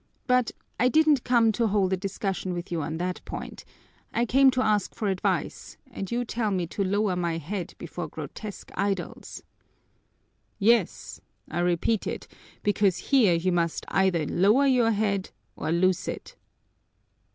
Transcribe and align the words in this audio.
But 0.25 0.49
I 0.79 0.89
didn't 0.89 1.23
come 1.23 1.51
to 1.51 1.67
hold 1.67 1.93
a 1.93 1.95
discussion 1.95 2.53
with 2.55 2.71
you 2.71 2.81
on 2.81 2.97
that 2.97 3.23
point, 3.23 3.63
I 4.11 4.25
came 4.25 4.49
to 4.49 4.63
ask 4.63 4.95
for 4.95 5.07
advice 5.09 5.77
and 5.91 6.09
you 6.09 6.25
tell 6.25 6.49
me 6.49 6.65
to 6.73 6.83
lower 6.83 7.15
my 7.15 7.37
head 7.37 7.75
before 7.77 8.07
grotesque 8.07 8.71
idols!" 8.73 9.43
"Yes, 10.57 11.21
I 11.51 11.59
repeat 11.59 12.07
it, 12.07 12.27
because 12.63 12.97
here 13.13 13.35
you 13.35 13.51
must 13.51 13.85
either 13.89 14.25
lower 14.25 14.65
your 14.65 14.89
head 14.89 15.29
or 15.55 15.71
lose 15.71 16.07
it." 16.07 16.35